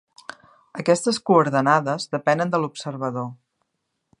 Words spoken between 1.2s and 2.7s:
coordenades depenen de